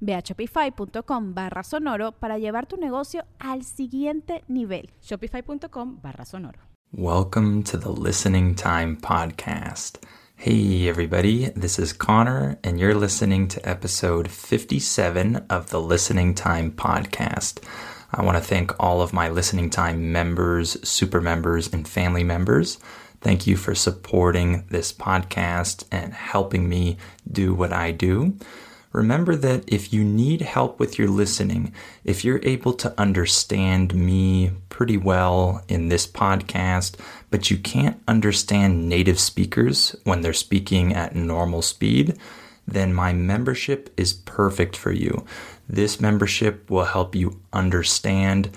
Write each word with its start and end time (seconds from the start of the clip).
Ve 0.00 0.14
a 0.14 0.22
shopify.com 0.22 1.34
barra 1.34 1.62
sonoro 1.62 2.12
para 2.12 2.38
llevar 2.38 2.66
tu 2.66 2.76
negocio 2.76 3.24
al 3.38 3.64
siguiente 3.64 4.44
nivel. 4.48 4.90
Shopify.com 5.00 6.00
barra 6.00 6.24
sonoro. 6.24 6.58
Welcome 6.92 7.62
to 7.64 7.76
the 7.76 7.92
Listening 7.92 8.54
Time 8.54 8.96
Podcast. 8.96 9.98
Hey, 10.36 10.88
everybody, 10.88 11.50
this 11.50 11.78
is 11.78 11.92
Connor, 11.92 12.58
and 12.62 12.78
you're 12.78 12.94
listening 12.94 13.48
to 13.48 13.68
episode 13.68 14.30
57 14.30 15.44
of 15.50 15.70
the 15.70 15.80
Listening 15.80 16.34
Time 16.34 16.70
Podcast. 16.70 17.62
I 18.14 18.22
want 18.22 18.38
to 18.38 18.42
thank 18.42 18.72
all 18.78 19.02
of 19.02 19.12
my 19.12 19.28
Listening 19.28 19.68
Time 19.68 20.12
members, 20.12 20.78
super 20.88 21.20
members, 21.20 21.70
and 21.72 21.86
family 21.86 22.24
members. 22.24 22.78
Thank 23.20 23.46
you 23.46 23.56
for 23.56 23.74
supporting 23.74 24.64
this 24.70 24.92
podcast 24.92 25.84
and 25.90 26.14
helping 26.14 26.68
me 26.68 26.96
do 27.30 27.52
what 27.52 27.72
I 27.72 27.90
do 27.90 28.38
remember 28.92 29.36
that 29.36 29.64
if 29.66 29.92
you 29.92 30.04
need 30.04 30.42
help 30.42 30.78
with 30.78 30.98
your 30.98 31.08
listening, 31.08 31.72
if 32.04 32.24
you're 32.24 32.40
able 32.42 32.72
to 32.74 32.94
understand 32.98 33.94
me 33.94 34.52
pretty 34.68 34.96
well 34.96 35.62
in 35.68 35.88
this 35.88 36.06
podcast, 36.06 36.96
but 37.30 37.50
you 37.50 37.58
can't 37.58 38.00
understand 38.08 38.88
native 38.88 39.18
speakers 39.20 39.94
when 40.04 40.20
they're 40.20 40.32
speaking 40.32 40.94
at 40.94 41.14
normal 41.14 41.62
speed, 41.62 42.16
then 42.66 42.92
my 42.92 43.12
membership 43.12 43.92
is 43.96 44.12
perfect 44.12 44.76
for 44.76 44.92
you. 44.92 45.24
This 45.68 46.00
membership 46.00 46.70
will 46.70 46.84
help 46.84 47.14
you 47.14 47.40
understand 47.52 48.50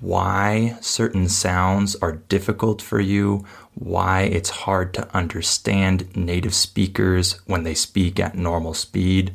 why 0.00 0.76
certain 0.80 1.28
sounds 1.28 1.96
are 1.96 2.12
difficult 2.28 2.80
for 2.80 3.00
you, 3.00 3.44
why 3.74 4.22
it's 4.22 4.50
hard 4.50 4.94
to 4.94 5.16
understand 5.16 6.14
native 6.16 6.54
speakers 6.54 7.40
when 7.46 7.64
they 7.64 7.74
speak 7.74 8.20
at 8.20 8.36
normal 8.36 8.74
speed. 8.74 9.32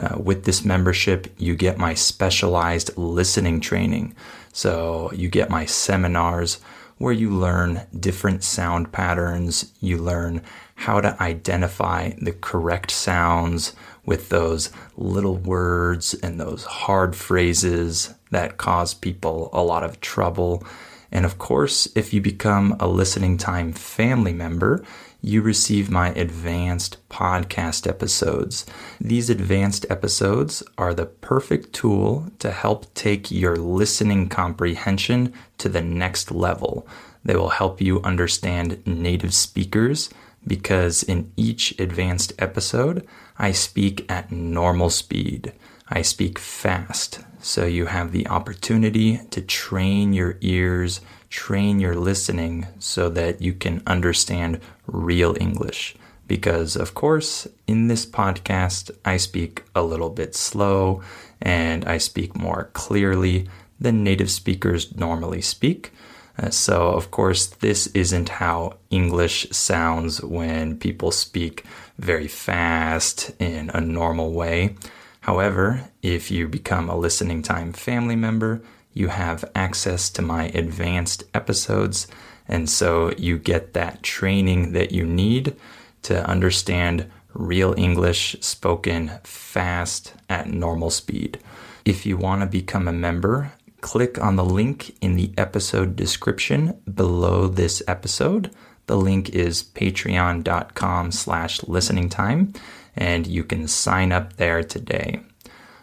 Uh, 0.00 0.16
with 0.18 0.44
this 0.44 0.64
membership, 0.64 1.26
you 1.36 1.54
get 1.54 1.76
my 1.76 1.92
specialized 1.92 2.96
listening 2.96 3.60
training. 3.60 4.14
So 4.50 5.12
you 5.12 5.28
get 5.28 5.50
my 5.50 5.66
seminars 5.66 6.58
where 6.96 7.12
you 7.12 7.28
learn 7.30 7.82
different 7.98 8.42
sound 8.42 8.92
patterns. 8.92 9.72
You 9.80 9.98
learn 9.98 10.40
how 10.74 11.02
to 11.02 11.22
identify 11.22 12.12
the 12.18 12.32
correct 12.32 12.90
sounds 12.90 13.74
with 14.06 14.30
those 14.30 14.70
little 14.96 15.36
words 15.36 16.14
and 16.14 16.40
those 16.40 16.64
hard 16.64 17.14
phrases 17.14 18.14
that 18.30 18.56
cause 18.56 18.94
people 18.94 19.50
a 19.52 19.62
lot 19.62 19.84
of 19.84 20.00
trouble. 20.00 20.64
And 21.12 21.26
of 21.26 21.36
course, 21.36 21.88
if 21.94 22.14
you 22.14 22.22
become 22.22 22.74
a 22.80 22.88
listening 22.88 23.36
time 23.36 23.72
family 23.72 24.32
member, 24.32 24.82
you 25.22 25.42
receive 25.42 25.90
my 25.90 26.10
advanced 26.10 26.96
podcast 27.08 27.86
episodes. 27.86 28.66
These 29.00 29.30
advanced 29.30 29.86
episodes 29.90 30.62
are 30.78 30.94
the 30.94 31.06
perfect 31.06 31.72
tool 31.72 32.30
to 32.38 32.50
help 32.50 32.92
take 32.94 33.30
your 33.30 33.56
listening 33.56 34.28
comprehension 34.28 35.32
to 35.58 35.68
the 35.68 35.82
next 35.82 36.30
level. 36.30 36.86
They 37.24 37.36
will 37.36 37.50
help 37.50 37.80
you 37.80 38.00
understand 38.02 38.82
native 38.86 39.34
speakers 39.34 40.08
because 40.46 41.02
in 41.02 41.32
each 41.36 41.78
advanced 41.78 42.32
episode, 42.38 43.06
I 43.38 43.52
speak 43.52 44.10
at 44.10 44.32
normal 44.32 44.90
speed. 44.90 45.52
I 45.90 46.02
speak 46.02 46.38
fast, 46.38 47.20
so 47.40 47.66
you 47.66 47.86
have 47.86 48.12
the 48.12 48.28
opportunity 48.28 49.20
to 49.30 49.42
train 49.42 50.12
your 50.12 50.38
ears 50.40 51.00
train 51.30 51.78
your 51.78 51.94
listening 51.94 52.66
so 52.78 53.08
that 53.08 53.40
you 53.40 53.54
can 53.54 53.82
understand 53.86 54.60
real 54.86 55.36
English. 55.40 55.94
Because, 56.26 56.76
of 56.76 56.94
course, 56.94 57.48
in 57.66 57.88
this 57.88 58.04
podcast, 58.04 58.90
I 59.04 59.16
speak 59.16 59.64
a 59.74 59.82
little 59.82 60.10
bit 60.10 60.34
slow 60.34 61.02
and 61.40 61.84
I 61.84 61.98
speak 61.98 62.36
more 62.36 62.70
clearly 62.72 63.48
than 63.80 64.04
native 64.04 64.30
speakers 64.30 64.94
normally 64.94 65.40
speak. 65.40 65.92
Uh, 66.38 66.50
so, 66.50 66.88
of 66.88 67.10
course, 67.10 67.46
this 67.46 67.86
isn't 67.88 68.28
how 68.28 68.74
English 68.90 69.48
sounds 69.50 70.22
when 70.22 70.78
people 70.78 71.10
speak 71.10 71.64
very 71.98 72.28
fast 72.28 73.32
in 73.38 73.70
a 73.70 73.80
normal 73.80 74.32
way. 74.32 74.76
However, 75.20 75.90
if 76.02 76.30
you 76.30 76.48
become 76.48 76.88
a 76.88 76.96
listening 76.96 77.42
time 77.42 77.72
family 77.72 78.16
member, 78.16 78.62
you 78.92 79.08
have 79.08 79.44
access 79.54 80.10
to 80.10 80.22
my 80.22 80.46
advanced 80.48 81.24
episodes. 81.34 82.06
And 82.48 82.68
so 82.68 83.12
you 83.16 83.38
get 83.38 83.74
that 83.74 84.02
training 84.02 84.72
that 84.72 84.92
you 84.92 85.04
need 85.04 85.56
to 86.02 86.26
understand 86.26 87.10
real 87.32 87.74
English 87.76 88.36
spoken 88.40 89.12
fast 89.22 90.14
at 90.28 90.48
normal 90.48 90.90
speed. 90.90 91.38
If 91.84 92.04
you 92.04 92.16
want 92.16 92.40
to 92.40 92.46
become 92.46 92.88
a 92.88 92.92
member, 92.92 93.52
click 93.80 94.22
on 94.22 94.36
the 94.36 94.44
link 94.44 94.96
in 95.00 95.16
the 95.16 95.32
episode 95.38 95.96
description 95.96 96.80
below 96.92 97.46
this 97.46 97.82
episode. 97.86 98.50
The 98.90 98.96
link 98.96 99.30
is 99.30 99.62
patreon.com 99.62 101.12
slash 101.12 101.62
listening 101.62 102.08
time, 102.08 102.54
and 102.96 103.24
you 103.24 103.44
can 103.44 103.68
sign 103.68 104.10
up 104.10 104.32
there 104.32 104.64
today. 104.64 105.20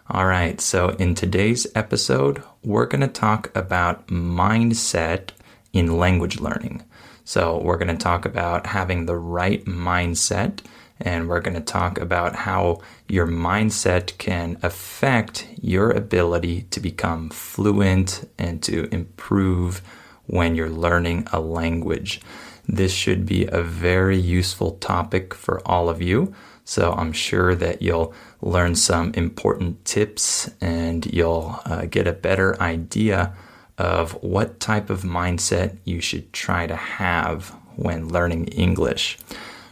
All 0.09 0.25
right, 0.25 0.59
so 0.59 0.89
in 0.89 1.15
today's 1.15 1.65
episode, 1.73 2.43
we're 2.65 2.85
going 2.85 2.99
to 2.99 3.07
talk 3.07 3.49
about 3.55 4.07
mindset 4.07 5.29
in 5.71 5.97
language 5.97 6.41
learning. 6.41 6.83
So, 7.23 7.61
we're 7.61 7.77
going 7.77 7.95
to 7.97 8.03
talk 8.03 8.25
about 8.25 8.65
having 8.67 9.05
the 9.05 9.15
right 9.15 9.63
mindset, 9.63 10.59
and 10.99 11.29
we're 11.29 11.39
going 11.39 11.55
to 11.55 11.61
talk 11.61 11.97
about 11.97 12.35
how 12.35 12.81
your 13.07 13.25
mindset 13.25 14.17
can 14.17 14.57
affect 14.61 15.47
your 15.61 15.91
ability 15.91 16.63
to 16.71 16.81
become 16.81 17.29
fluent 17.29 18.29
and 18.37 18.61
to 18.63 18.93
improve 18.93 19.81
when 20.25 20.55
you're 20.55 20.69
learning 20.69 21.25
a 21.31 21.39
language. 21.39 22.19
This 22.67 22.91
should 22.91 23.25
be 23.25 23.45
a 23.45 23.61
very 23.61 24.17
useful 24.17 24.73
topic 24.73 25.33
for 25.33 25.61
all 25.65 25.89
of 25.89 26.01
you. 26.01 26.33
So 26.65 26.91
I'm 26.91 27.13
sure 27.13 27.55
that 27.55 27.81
you'll 27.81 28.13
learn 28.41 28.75
some 28.75 29.13
important 29.13 29.85
tips 29.85 30.49
and 30.59 31.05
you'll 31.05 31.59
uh, 31.65 31.85
get 31.85 32.07
a 32.07 32.13
better 32.13 32.61
idea 32.61 33.33
of 33.77 34.11
what 34.23 34.59
type 34.59 34.89
of 34.89 35.03
mindset 35.03 35.77
you 35.85 36.01
should 36.01 36.33
try 36.33 36.67
to 36.67 36.75
have 36.75 37.55
when 37.75 38.09
learning 38.09 38.47
English. 38.47 39.17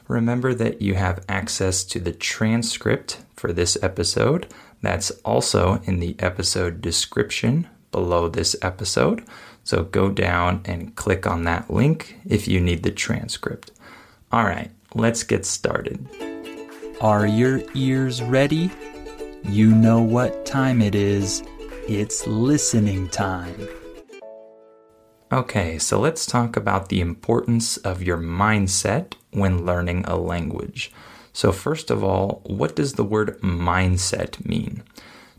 Remember 0.07 0.53
that 0.53 0.81
you 0.81 0.93
have 0.93 1.25
access 1.27 1.83
to 1.85 1.99
the 1.99 2.13
transcript 2.13 3.17
for 3.35 3.51
this 3.51 3.77
episode. 3.81 4.47
That's 4.81 5.09
also 5.25 5.81
in 5.85 5.99
the 5.99 6.15
episode 6.19 6.79
description 6.79 7.67
below 7.91 8.29
this 8.29 8.55
episode. 8.61 9.25
So 9.65 9.83
go 9.83 10.09
down 10.09 10.61
and 10.65 10.95
click 10.95 11.25
on 11.25 11.43
that 11.45 11.71
link 11.71 12.17
if 12.23 12.47
you 12.47 12.61
need 12.61 12.83
the 12.83 12.91
transcript. 12.91 13.71
All 14.31 14.43
right, 14.43 14.69
let's 14.93 15.23
get 15.23 15.43
started. 15.43 16.07
Are 17.01 17.25
your 17.25 17.63
ears 17.73 18.21
ready? 18.21 18.69
You 19.43 19.71
know 19.71 20.01
what 20.01 20.45
time 20.45 20.83
it 20.83 20.93
is. 20.93 21.43
It's 21.87 22.27
listening 22.27 23.09
time. 23.09 23.67
Okay, 25.31 25.79
so 25.79 25.99
let's 25.99 26.27
talk 26.27 26.55
about 26.55 26.89
the 26.89 27.01
importance 27.01 27.77
of 27.77 28.03
your 28.03 28.17
mindset 28.17 29.13
when 29.31 29.65
learning 29.65 30.05
a 30.05 30.15
language. 30.15 30.91
So, 31.33 31.51
first 31.51 31.89
of 31.89 32.03
all, 32.03 32.41
what 32.45 32.75
does 32.75 32.93
the 32.93 33.03
word 33.03 33.41
mindset 33.41 34.45
mean? 34.45 34.83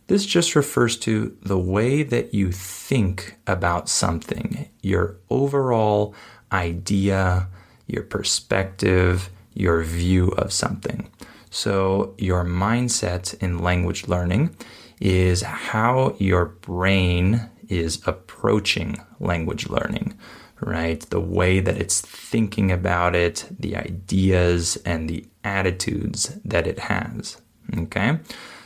This 0.09 0.25
just 0.25 0.55
refers 0.55 0.97
to 0.99 1.37
the 1.43 1.59
way 1.59 2.03
that 2.03 2.33
you 2.33 2.53
think 2.53 3.37
about 3.47 3.89
something, 3.89 4.69
your 4.81 5.17
overall 5.31 6.15
idea, 6.53 7.49
your 7.87 8.05
perspective, 8.05 9.31
your 9.55 9.83
view 9.83 10.29
of 10.29 10.53
something. 10.53 11.11
So, 11.51 12.15
your 12.19 12.45
mindset 12.45 13.35
in 13.43 13.59
language 13.59 14.07
learning 14.07 14.55
is 15.01 15.43
how 15.43 16.15
your 16.19 16.45
brain 16.47 17.49
is 17.69 18.01
approaching 18.07 19.01
language 19.19 19.69
learning, 19.69 20.17
right? 20.61 21.01
The 21.01 21.21
way 21.21 21.61
that 21.61 21.79
it's 21.79 22.01
thinking 22.01 22.71
about 22.71 23.17
it, 23.17 23.47
the 23.59 23.77
ideas, 23.77 24.77
and 24.85 25.09
the 25.09 25.27
attitudes 25.43 26.39
that 26.45 26.67
it 26.67 26.79
has. 26.79 27.41
Okay? 27.77 28.21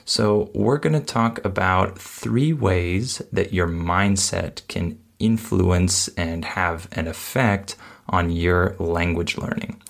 So, 0.04 0.50
we're 0.54 0.78
going 0.78 0.98
to 0.98 1.00
talk 1.00 1.44
about 1.44 1.98
three 1.98 2.52
ways 2.52 3.22
that 3.32 3.52
your 3.52 3.68
mindset 3.68 4.66
can 4.68 4.98
influence 5.18 6.08
and 6.16 6.44
have 6.44 6.88
an 6.92 7.06
effect 7.06 7.76
on 8.08 8.30
your 8.30 8.74
language 8.78 9.38
learning. 9.38 9.80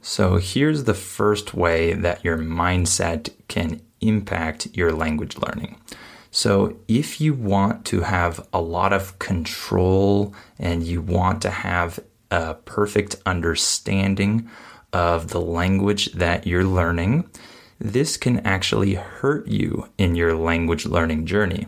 So, 0.00 0.36
here's 0.36 0.84
the 0.84 0.94
first 0.94 1.52
way 1.54 1.92
that 1.92 2.24
your 2.24 2.38
mindset 2.38 3.30
can 3.48 3.82
impact 4.00 4.68
your 4.72 4.92
language 4.92 5.36
learning. 5.38 5.80
So, 6.30 6.78
if 6.86 7.20
you 7.20 7.34
want 7.34 7.84
to 7.86 8.02
have 8.02 8.46
a 8.52 8.60
lot 8.60 8.92
of 8.92 9.18
control 9.18 10.34
and 10.58 10.82
you 10.82 11.00
want 11.00 11.42
to 11.42 11.50
have 11.50 11.98
a 12.30 12.54
perfect 12.54 13.16
understanding 13.24 14.48
of 14.92 15.28
the 15.28 15.40
language 15.40 16.12
that 16.12 16.46
you're 16.46 16.64
learning, 16.64 17.28
this 17.78 18.16
can 18.16 18.40
actually 18.40 18.94
hurt 18.94 19.46
you 19.48 19.88
in 19.98 20.14
your 20.14 20.34
language 20.34 20.86
learning 20.86 21.26
journey. 21.26 21.66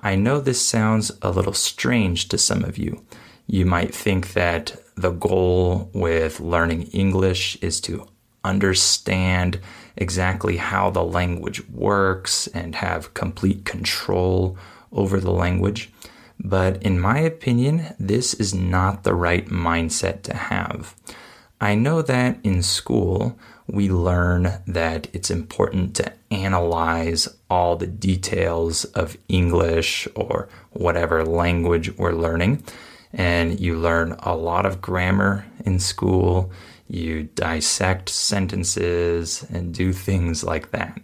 I 0.00 0.14
know 0.14 0.40
this 0.40 0.64
sounds 0.64 1.10
a 1.22 1.30
little 1.30 1.52
strange 1.52 2.28
to 2.28 2.38
some 2.38 2.64
of 2.64 2.78
you. 2.78 3.04
You 3.46 3.66
might 3.66 3.94
think 3.94 4.34
that 4.34 4.76
the 4.94 5.10
goal 5.10 5.90
with 5.92 6.40
learning 6.40 6.82
English 6.88 7.56
is 7.62 7.80
to 7.82 8.06
understand 8.44 9.60
exactly 9.96 10.58
how 10.58 10.90
the 10.90 11.02
language 11.02 11.66
works 11.68 12.46
and 12.48 12.74
have 12.76 13.14
complete 13.14 13.64
control 13.64 14.56
over 14.92 15.18
the 15.18 15.32
language. 15.32 15.90
But 16.38 16.82
in 16.82 17.00
my 17.00 17.18
opinion, 17.18 17.94
this 17.98 18.34
is 18.34 18.54
not 18.54 19.02
the 19.02 19.14
right 19.14 19.46
mindset 19.46 20.22
to 20.22 20.34
have. 20.34 20.94
I 21.60 21.74
know 21.74 22.02
that 22.02 22.38
in 22.44 22.62
school, 22.62 23.38
we 23.68 23.90
learn 23.90 24.52
that 24.66 25.08
it's 25.12 25.30
important 25.30 25.94
to 25.96 26.12
analyze 26.30 27.28
all 27.50 27.76
the 27.76 27.86
details 27.86 28.84
of 28.86 29.16
English 29.28 30.08
or 30.14 30.48
whatever 30.70 31.24
language 31.24 31.96
we're 31.96 32.12
learning. 32.12 32.62
And 33.12 33.60
you 33.60 33.76
learn 33.76 34.16
a 34.20 34.34
lot 34.34 34.66
of 34.66 34.80
grammar 34.80 35.46
in 35.64 35.78
school. 35.80 36.50
You 36.88 37.24
dissect 37.34 38.08
sentences 38.08 39.44
and 39.50 39.74
do 39.74 39.92
things 39.92 40.42
like 40.42 40.70
that. 40.70 41.00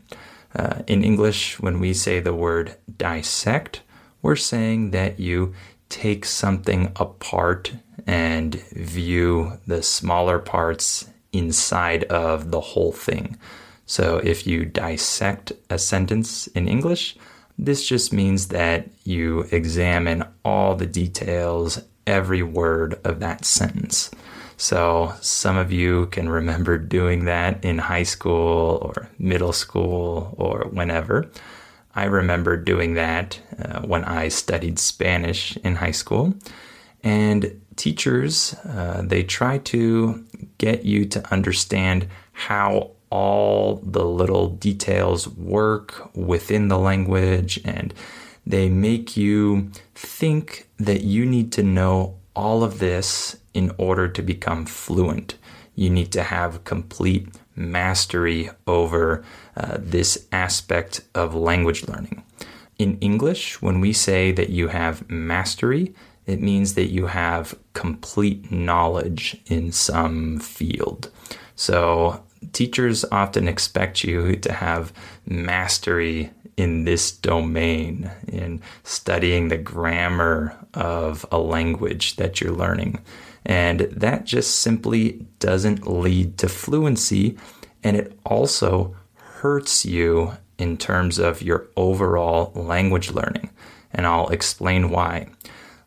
Uh, 0.57 0.83
in 0.87 1.05
English, 1.05 1.61
when 1.61 1.81
we 1.81 1.93
say 1.93 2.21
the 2.21 2.35
word 2.35 2.77
dissect, 2.97 3.83
we're 4.23 4.37
saying 4.37 4.93
that 4.93 5.21
you 5.21 5.55
take 5.89 6.25
something 6.25 6.93
apart 6.97 7.73
and 8.07 8.55
view 8.73 9.59
the 9.67 9.83
smaller 9.83 10.39
parts 10.39 11.07
inside 11.35 12.05
of 12.05 12.51
the 12.51 12.61
whole 12.61 12.93
thing. 12.93 13.37
So 13.87 14.19
if 14.19 14.47
you 14.47 14.65
dissect 14.65 15.53
a 15.69 15.79
sentence 15.79 16.47
in 16.49 16.69
English, 16.69 17.17
this 17.59 17.87
just 17.87 18.13
means 18.13 18.49
that 18.49 18.89
you 19.05 19.47
examine 19.53 20.25
all 20.45 20.75
the 20.75 20.87
details, 20.87 21.83
every 22.07 22.43
word 22.43 22.99
of 23.05 23.21
that 23.21 23.45
sentence. 23.45 24.11
So 24.57 25.13
some 25.21 25.57
of 25.57 25.73
you 25.73 26.07
can 26.07 26.29
remember 26.29 26.79
doing 26.79 27.25
that 27.25 27.65
in 27.65 27.79
high 27.79 28.05
school 28.05 28.79
or 28.81 29.09
middle 29.19 29.53
school 29.53 30.35
or 30.39 30.69
whenever. 30.71 31.31
I 31.95 32.05
remember 32.05 32.57
doing 32.57 32.95
that 32.95 33.39
uh, 33.59 33.83
when 33.83 34.05
I 34.05 34.29
studied 34.29 34.79
Spanish 34.79 35.57
in 35.59 35.77
high 35.77 35.93
school. 35.93 36.35
And 37.03 37.61
teachers, 37.77 38.55
uh, 38.65 39.03
they 39.05 39.23
try 39.23 39.59
to 39.59 40.25
get 40.59 40.85
you 40.85 41.05
to 41.07 41.33
understand 41.33 42.07
how 42.33 42.91
all 43.11 43.77
the 43.85 44.05
little 44.05 44.49
details 44.49 45.29
work 45.29 46.11
within 46.17 46.69
the 46.69 46.79
language 46.79 47.61
and 47.65 47.95
they 48.47 48.69
make 48.69 49.17
you 49.17 49.71
think 49.95 50.69
that 50.79 51.03
you 51.03 51.25
need 51.25 51.53
to 51.53 51.63
know 51.63 52.17
all 52.35 52.63
of 52.63 52.79
this 52.79 53.37
in 53.55 53.73
order 53.79 54.09
to 54.09 54.21
become 54.21 54.67
fluent. 54.67 55.37
You 55.75 55.91
need 55.91 56.13
to 56.13 56.23
have 56.23 56.65
complete 56.65 57.29
mastery 57.57 58.51
over 58.67 59.25
uh, 59.57 59.77
this 59.79 60.27
aspect 60.33 61.03
of 61.15 61.35
language 61.35 61.87
learning. 61.87 62.25
In 62.79 62.99
English, 62.99 63.63
when 63.63 63.81
we 63.81 63.93
say 63.93 64.33
that 64.33 64.51
you 64.51 64.69
have 64.69 65.09
mastery, 65.09 65.95
it 66.27 66.41
means 66.41 66.75
that 66.75 66.91
you 66.91 67.07
have 67.07 67.59
complete 67.73 68.51
knowledge 68.51 69.37
in 69.47 69.73
some 69.73 70.39
field. 70.41 71.11
So, 71.57 72.23
teachers 72.53 73.05
often 73.11 73.49
expect 73.49 74.05
you 74.05 74.37
to 74.37 74.53
have 74.53 74.93
mastery 75.27 76.31
in 76.57 76.85
this 76.85 77.11
domain, 77.11 78.11
in 78.29 78.63
studying 78.85 79.49
the 79.49 79.57
grammar 79.59 80.57
of 80.73 81.27
a 81.33 81.39
language 81.39 82.17
that 82.17 82.41
you're 82.41 82.53
learning. 82.53 83.03
And 83.45 83.81
that 83.81 84.25
just 84.25 84.59
simply 84.59 85.27
doesn't 85.39 85.87
lead 85.87 86.39
to 86.39 86.49
fluency. 86.49 87.37
And 87.83 87.97
it 87.97 88.19
also 88.25 88.97
hurts 89.17 89.85
you 89.85 90.33
in 90.59 90.77
terms 90.77 91.19
of 91.19 91.43
your 91.43 91.67
overall 91.77 92.53
language 92.55 93.11
learning. 93.11 93.51
And 93.93 94.07
I'll 94.07 94.29
explain 94.29 94.91
why 94.91 95.29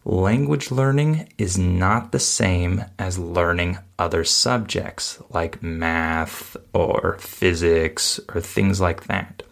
language 0.08 0.72
learning 0.72 1.28
is 1.38 1.58
not 1.58 2.14
the 2.14 2.20
same 2.20 2.86
as 2.98 3.20
learning 3.20 3.78
other 4.00 4.24
subjects 4.24 5.22
like 5.32 5.62
math 5.62 6.56
or 6.72 7.18
physics 7.20 8.18
or 8.34 8.40
things 8.40 8.80
like 8.80 9.04
that. 9.08 9.44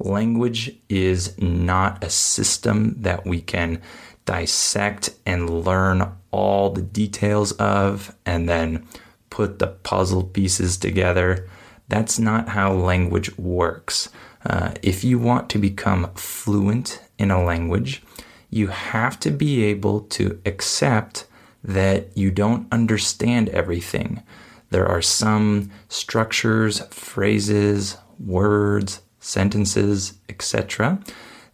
Language 0.00 0.76
is 0.88 1.40
not 1.40 2.02
a 2.02 2.10
system 2.10 2.96
that 3.02 3.24
we 3.24 3.40
can 3.40 3.80
dissect 4.24 5.10
and 5.24 5.64
learn 5.64 6.12
all 6.32 6.70
the 6.70 6.82
details 6.82 7.52
of 7.52 8.12
and 8.26 8.48
then 8.48 8.84
put 9.30 9.60
the 9.60 9.68
puzzle 9.68 10.24
pieces 10.24 10.76
together. 10.78 11.48
That's 11.86 12.18
not 12.18 12.48
how 12.48 12.72
language 12.72 13.38
works. 13.38 14.08
Uh, 14.44 14.72
if 14.82 15.04
you 15.04 15.20
want 15.20 15.48
to 15.50 15.58
become 15.58 16.10
fluent 16.14 17.00
in 17.18 17.30
a 17.30 17.44
language, 17.44 18.02
you 18.52 18.66
have 18.66 19.18
to 19.18 19.30
be 19.30 19.64
able 19.64 20.02
to 20.02 20.38
accept 20.44 21.26
that 21.64 22.14
you 22.14 22.30
don't 22.30 22.70
understand 22.70 23.48
everything. 23.48 24.22
There 24.68 24.86
are 24.86 25.00
some 25.00 25.70
structures, 25.88 26.80
phrases, 26.90 27.96
words, 28.20 29.00
sentences, 29.20 30.18
etc., 30.28 31.00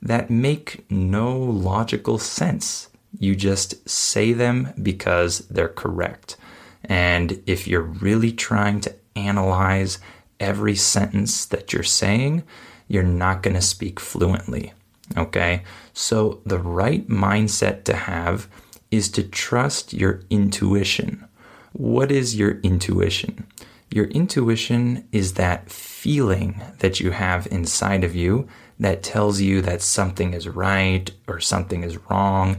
that 0.03 0.29
make 0.29 0.91
no 0.91 1.39
logical 1.39 2.19
sense. 2.19 2.89
You 3.17 3.37
just 3.37 3.89
say 3.89 4.33
them 4.33 4.73
because 4.83 5.47
they're 5.49 5.69
correct. 5.69 6.37
And 6.85 7.41
if 7.47 7.69
you're 7.69 7.83
really 7.83 8.33
trying 8.33 8.81
to 8.81 8.95
analyze 9.15 10.01
every 10.41 10.75
sentence 10.75 11.47
that 11.47 11.73
you're 11.73 11.83
saying, 11.85 12.43
you're 12.89 13.03
not 13.05 13.43
going 13.43 13.55
to 13.55 13.63
speak 13.63 14.01
fluently. 14.01 14.73
Okay? 15.17 15.63
So, 15.93 16.41
the 16.45 16.59
right 16.59 17.07
mindset 17.09 17.85
to 17.85 17.95
have 17.95 18.49
is 18.91 19.09
to 19.11 19.23
trust 19.23 19.93
your 19.93 20.23
intuition. 20.31 21.27
What 21.73 22.11
is 22.11 22.37
your 22.37 22.61
intuition? 22.61 23.47
Your 23.91 24.07
intuition 24.07 25.09
is 25.13 25.35
that 25.35 25.71
feeling 25.71 26.61
that 26.79 27.01
you 27.01 27.11
have 27.11 27.47
inside 27.51 28.05
of 28.05 28.15
you 28.15 28.47
that 28.79 29.03
tells 29.03 29.41
you 29.41 29.61
that 29.63 29.83
something 29.83 30.35
is 30.35 30.49
right 30.49 31.11
or 31.27 31.41
something 31.41 31.83
is 31.83 31.99
wrong, 32.11 32.59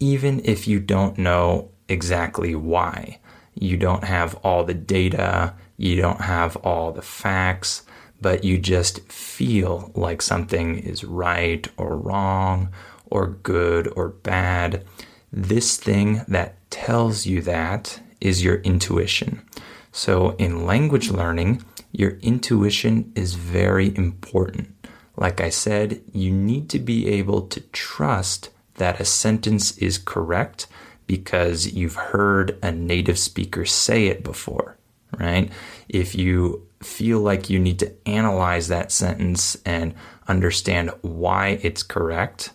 even 0.00 0.40
if 0.44 0.66
you 0.66 0.80
don't 0.80 1.18
know 1.18 1.70
exactly 1.88 2.54
why. 2.54 3.18
You 3.54 3.76
don't 3.76 4.04
have 4.04 4.34
all 4.42 4.64
the 4.64 4.74
data, 4.74 5.54
you 5.76 5.96
don't 5.96 6.22
have 6.22 6.56
all 6.56 6.92
the 6.92 7.02
facts, 7.02 7.82
but 8.22 8.44
you 8.44 8.58
just 8.58 9.00
feel 9.10 9.90
like 9.94 10.22
something 10.22 10.78
is 10.78 11.04
right 11.04 11.66
or 11.76 11.96
wrong 11.96 12.70
or 13.06 13.26
good 13.42 13.92
or 13.96 14.08
bad. 14.08 14.84
This 15.32 15.76
thing 15.76 16.22
that 16.28 16.70
tells 16.70 17.26
you 17.26 17.42
that 17.42 18.00
is 18.20 18.44
your 18.44 18.56
intuition. 18.60 19.42
So, 19.90 20.30
in 20.36 20.64
language 20.64 21.10
learning, 21.10 21.64
your 21.90 22.12
intuition 22.22 23.12
is 23.14 23.34
very 23.34 23.94
important. 23.96 24.74
Like 25.16 25.40
I 25.40 25.50
said, 25.50 26.00
you 26.12 26.32
need 26.32 26.70
to 26.70 26.78
be 26.78 27.08
able 27.08 27.42
to 27.48 27.60
trust 27.72 28.48
that 28.76 29.00
a 29.00 29.04
sentence 29.04 29.76
is 29.78 29.98
correct 29.98 30.66
because 31.06 31.74
you've 31.74 31.96
heard 31.96 32.58
a 32.62 32.72
native 32.72 33.18
speaker 33.18 33.66
say 33.66 34.06
it 34.06 34.24
before, 34.24 34.78
right? 35.18 35.50
If 35.88 36.14
you 36.14 36.66
feel 36.82 37.20
like 37.20 37.50
you 37.50 37.58
need 37.58 37.78
to 37.80 37.92
analyze 38.06 38.68
that 38.68 38.92
sentence 38.92 39.56
and 39.64 39.94
understand 40.28 40.90
why 41.02 41.58
it's 41.62 41.82
correct, 41.82 42.50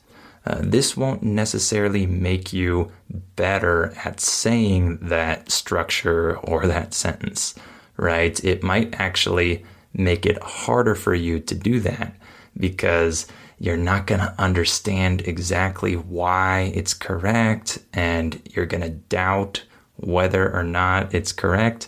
uh, 0.45 0.59
this 0.61 0.95
won't 0.95 1.23
necessarily 1.23 2.05
make 2.05 2.53
you 2.53 2.91
better 3.35 3.93
at 4.05 4.19
saying 4.19 4.97
that 5.01 5.51
structure 5.51 6.37
or 6.37 6.67
that 6.67 6.93
sentence, 6.93 7.53
right? 7.97 8.41
It 8.43 8.63
might 8.63 8.99
actually 8.99 9.65
make 9.93 10.25
it 10.25 10.41
harder 10.41 10.95
for 10.95 11.13
you 11.13 11.39
to 11.39 11.55
do 11.55 11.79
that 11.81 12.15
because 12.55 13.27
you're 13.59 13.75
not 13.75 14.07
going 14.07 14.21
to 14.21 14.33
understand 14.39 15.21
exactly 15.27 15.95
why 15.95 16.71
it's 16.75 16.93
correct 16.93 17.79
and 17.93 18.41
you're 18.53 18.65
going 18.65 18.83
to 18.83 18.89
doubt 18.89 19.63
whether 19.97 20.53
or 20.53 20.63
not 20.63 21.13
it's 21.13 21.31
correct 21.31 21.87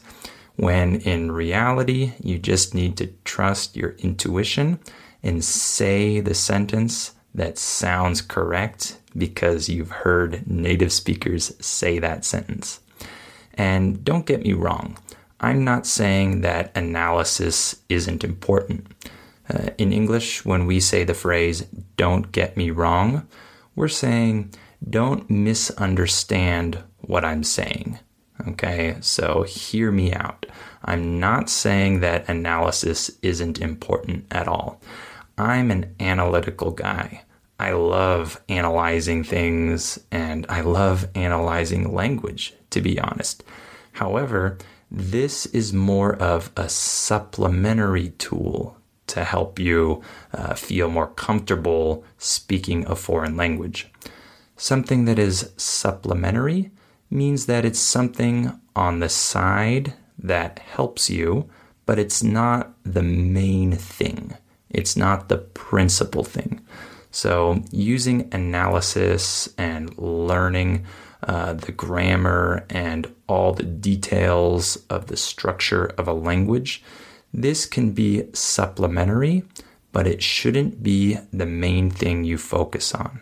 when 0.60 0.96
in 1.02 1.32
reality 1.32 2.12
you 2.22 2.38
just 2.38 2.74
need 2.74 2.98
to 2.98 3.08
trust 3.24 3.78
your 3.78 3.92
intuition 4.00 4.78
and 5.24 5.44
say 5.44 6.20
the 6.20 6.34
sentence 6.34 7.14
that 7.34 7.58
sounds 7.58 8.22
correct 8.22 9.00
because 9.16 9.70
you've 9.70 9.92
heard 9.92 10.46
native 10.46 10.92
speakers 10.92 11.54
say 11.66 11.98
that 11.98 12.26
sentence. 12.26 12.82
And 13.54 14.04
don't 14.04 14.26
get 14.26 14.44
me 14.44 14.52
wrong, 14.52 14.98
I'm 15.40 15.64
not 15.64 15.88
saying 15.88 16.42
that 16.42 16.76
analysis 16.76 17.78
isn't 17.88 18.26
important. 18.26 18.88
Uh, 19.50 19.70
in 19.78 19.94
English, 19.94 20.44
when 20.44 20.66
we 20.66 20.82
say 20.82 21.06
the 21.06 21.14
phrase, 21.14 21.66
don't 21.96 22.34
get 22.34 22.58
me 22.58 22.70
wrong, 22.70 23.26
we're 23.76 23.88
saying, 23.88 24.54
don't 24.88 25.30
misunderstand 25.30 26.84
what 26.98 27.24
I'm 27.24 27.44
saying. 27.46 28.00
Okay, 28.48 28.98
so 29.02 29.44
hear 29.44 29.92
me 29.92 30.14
out. 30.14 30.46
I'm 30.84 31.20
not 31.20 31.50
saying 31.50 32.00
that 32.00 32.30
analysis 32.30 33.12
isn't 33.22 33.60
important 33.60 34.26
at 34.32 34.48
all. 34.48 34.82
I'm 35.38 35.72
an 35.72 35.96
analytical 36.00 36.72
guy. 36.72 37.24
I 37.60 37.74
love 37.74 38.42
analyzing 38.48 39.24
things 39.24 40.00
and 40.12 40.46
I 40.48 40.62
love 40.62 41.10
analyzing 41.16 41.94
language, 41.94 42.54
to 42.70 42.80
be 42.80 42.98
honest. 43.00 43.44
However, 43.94 44.58
this 44.90 45.46
is 45.48 45.74
more 45.74 46.16
of 46.16 46.52
a 46.56 46.70
supplementary 46.70 48.10
tool 48.12 48.78
to 49.08 49.24
help 49.24 49.60
you 49.60 50.02
uh, 50.34 50.54
feel 50.54 50.90
more 50.90 51.08
comfortable 51.08 52.06
speaking 52.18 52.86
a 52.88 52.96
foreign 52.96 53.36
language. 53.36 53.92
Something 54.56 55.06
that 55.06 55.20
is 55.20 55.52
supplementary 55.58 56.72
means 57.10 57.46
that 57.48 57.66
it's 57.66 57.80
something 57.80 58.60
on 58.76 59.00
the 59.00 59.10
side 59.10 59.94
that 60.18 60.60
helps 60.60 61.10
you, 61.10 61.50
but 61.86 62.00
it's 62.00 62.22
not 62.24 62.74
the 62.84 63.04
main 63.04 63.72
thing. 63.72 64.36
It's 64.70 64.96
not 64.96 65.30
the 65.30 65.38
principal 65.38 66.24
thing. 66.24 66.62
So, 67.12 67.64
using 67.72 68.30
analysis 68.32 69.50
and 69.58 69.98
learning 69.98 70.86
uh, 71.24 71.54
the 71.54 71.72
grammar 71.72 72.66
and 72.70 73.14
all 73.28 73.54
the 73.54 73.64
details 73.64 74.78
of 74.90 75.08
the 75.08 75.18
structure 75.18 75.88
of 75.98 76.08
a 76.08 76.14
language, 76.14 76.84
this 77.34 77.66
can 77.66 77.92
be 77.92 78.26
supplementary, 78.34 79.44
but 79.92 80.06
it 80.06 80.22
shouldn't 80.22 80.84
be 80.84 81.18
the 81.34 81.46
main 81.46 81.90
thing 81.90 82.24
you 82.24 82.38
focus 82.38 82.94
on. 82.94 83.22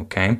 Okay? 0.00 0.38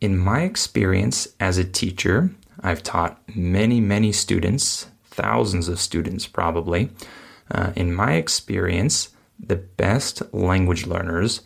In 0.00 0.18
my 0.18 0.42
experience 0.42 1.28
as 1.40 1.56
a 1.56 1.64
teacher, 1.64 2.30
I've 2.60 2.82
taught 2.82 3.18
many, 3.34 3.80
many 3.80 4.12
students, 4.12 4.88
thousands 5.06 5.68
of 5.68 5.80
students 5.80 6.26
probably. 6.26 6.90
Uh, 7.50 7.72
in 7.74 7.94
my 7.94 8.14
experience, 8.14 9.10
the 9.38 9.56
best 9.56 10.22
language 10.34 10.86
learners 10.86 11.40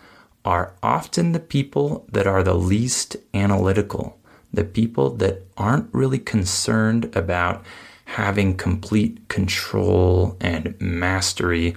are 0.44 0.74
often 0.82 1.32
the 1.32 1.40
people 1.40 2.06
that 2.10 2.26
are 2.26 2.42
the 2.42 2.54
least 2.54 3.16
analytical, 3.34 4.18
the 4.52 4.64
people 4.64 5.10
that 5.10 5.42
aren't 5.56 5.92
really 5.94 6.18
concerned 6.18 7.14
about 7.14 7.64
having 8.06 8.56
complete 8.56 9.28
control 9.28 10.36
and 10.40 10.74
mastery 10.80 11.76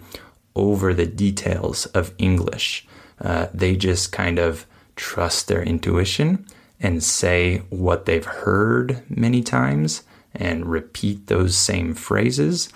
over 0.56 0.92
the 0.94 1.06
details 1.06 1.86
of 1.88 2.14
English. 2.18 2.88
Uh, 3.22 3.48
they 3.54 3.76
just 3.76 4.12
kind 4.12 4.40
of 4.40 4.66
trust 4.96 5.48
their 5.48 5.62
intuition 5.62 6.46
and 6.84 7.02
say 7.02 7.60
what 7.70 8.06
they've 8.06 8.26
heard 8.26 9.02
many 9.10 9.42
times 9.42 10.04
and 10.36 10.66
repeat 10.66 11.28
those 11.28 11.56
same 11.56 11.94
phrases, 11.94 12.70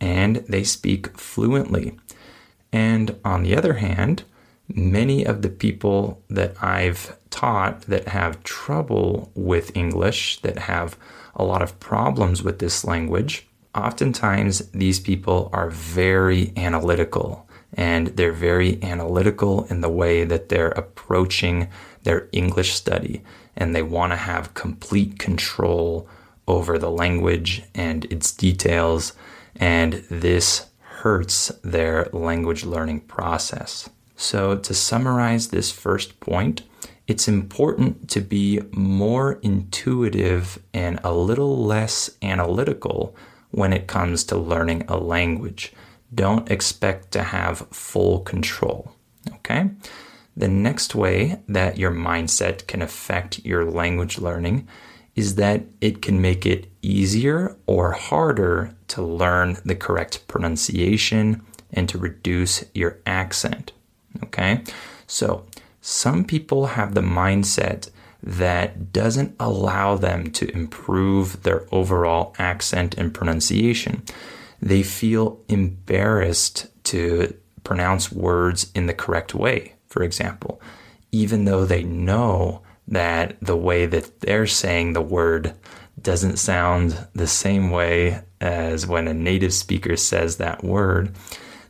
and 0.00 0.36
they 0.48 0.64
speak 0.64 1.16
fluently. 1.16 1.96
And 2.72 3.16
on 3.24 3.42
the 3.42 3.54
other 3.54 3.74
hand, 3.74 4.24
many 4.68 5.24
of 5.24 5.42
the 5.42 5.48
people 5.48 6.22
that 6.30 6.54
I've 6.62 7.16
taught 7.28 7.82
that 7.82 8.08
have 8.08 8.42
trouble 8.42 9.30
with 9.34 9.76
English, 9.76 10.40
that 10.40 10.58
have 10.58 10.96
a 11.34 11.44
lot 11.44 11.62
of 11.62 11.78
problems 11.80 12.42
with 12.42 12.60
this 12.60 12.84
language, 12.84 13.46
oftentimes 13.74 14.70
these 14.70 15.00
people 15.00 15.50
are 15.52 15.70
very 15.70 16.52
analytical 16.56 17.48
and 17.74 18.08
they're 18.08 18.32
very 18.32 18.82
analytical 18.82 19.64
in 19.64 19.80
the 19.80 19.88
way 19.88 20.24
that 20.24 20.48
they're 20.48 20.70
approaching 20.70 21.68
their 22.02 22.28
English 22.32 22.72
study 22.72 23.22
and 23.56 23.74
they 23.74 23.82
want 23.82 24.12
to 24.12 24.16
have 24.16 24.54
complete 24.54 25.18
control 25.18 26.08
over 26.48 26.78
the 26.78 26.90
language 26.90 27.62
and 27.74 28.04
its 28.06 28.32
details, 28.32 29.12
and 29.56 30.04
this 30.10 30.66
hurts 30.80 31.48
their 31.62 32.08
language 32.12 32.64
learning 32.64 33.00
process. 33.00 33.88
So, 34.16 34.56
to 34.56 34.74
summarize 34.74 35.48
this 35.48 35.70
first 35.70 36.20
point, 36.20 36.62
it's 37.06 37.28
important 37.28 38.08
to 38.10 38.20
be 38.20 38.60
more 38.72 39.34
intuitive 39.42 40.58
and 40.74 41.00
a 41.02 41.12
little 41.12 41.64
less 41.64 42.10
analytical 42.22 43.14
when 43.50 43.72
it 43.72 43.86
comes 43.86 44.24
to 44.24 44.36
learning 44.36 44.84
a 44.88 44.96
language. 44.96 45.72
Don't 46.14 46.50
expect 46.50 47.12
to 47.12 47.22
have 47.22 47.66
full 47.70 48.20
control. 48.20 48.92
Okay? 49.34 49.70
The 50.36 50.48
next 50.48 50.94
way 50.94 51.40
that 51.48 51.78
your 51.78 51.90
mindset 51.90 52.66
can 52.66 52.82
affect 52.82 53.44
your 53.44 53.64
language 53.64 54.18
learning 54.18 54.68
is 55.14 55.34
that 55.34 55.62
it 55.80 56.00
can 56.00 56.20
make 56.20 56.46
it 56.46 56.68
easier 56.82 57.56
or 57.66 57.92
harder 57.92 58.74
to 58.88 59.02
learn 59.02 59.58
the 59.64 59.74
correct 59.74 60.26
pronunciation 60.28 61.44
and 61.72 61.88
to 61.88 61.98
reduce 61.98 62.64
your 62.74 62.98
accent. 63.06 63.72
Okay? 64.24 64.62
So, 65.06 65.44
some 65.82 66.24
people 66.24 66.66
have 66.66 66.94
the 66.94 67.00
mindset 67.00 67.90
that 68.22 68.92
doesn't 68.92 69.34
allow 69.40 69.96
them 69.96 70.30
to 70.32 70.50
improve 70.54 71.42
their 71.42 71.66
overall 71.72 72.34
accent 72.38 72.94
and 72.98 73.14
pronunciation. 73.14 74.02
They 74.60 74.82
feel 74.82 75.40
embarrassed 75.48 76.68
to 76.84 77.36
pronounce 77.64 78.12
words 78.12 78.70
in 78.74 78.86
the 78.86 78.94
correct 78.94 79.34
way 79.34 79.74
for 79.90 80.04
example, 80.04 80.62
even 81.12 81.44
though 81.44 81.66
they 81.66 81.82
know 81.82 82.62
that 82.88 83.36
the 83.42 83.56
way 83.56 83.86
that 83.86 84.20
they're 84.20 84.46
saying 84.46 84.92
the 84.92 85.02
word 85.02 85.54
doesn't 86.00 86.38
sound 86.38 87.06
the 87.12 87.26
same 87.26 87.70
way 87.70 88.22
as 88.40 88.86
when 88.86 89.06
a 89.06 89.12
native 89.12 89.52
speaker 89.52 89.96
says 89.96 90.36
that 90.36 90.64
word, 90.64 91.14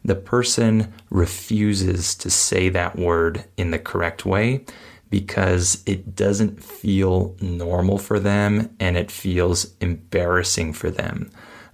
the 0.05 0.15
person 0.15 0.93
refuses 1.11 2.15
to 2.15 2.31
say 2.31 2.69
that 2.69 2.97
word 2.97 3.45
in 3.57 3.71
the 3.71 3.79
correct 3.79 4.25
way 4.25 4.65
because 5.11 5.83
it 5.85 6.15
doesn't 6.15 6.63
feel 6.63 7.35
normal 7.41 7.99
for 7.99 8.21
them 8.21 8.75
and 8.79 8.97
it 8.97 9.11
feels 9.11 9.75
embarrassing 9.81 10.73
for 10.73 10.91
them. 10.91 11.31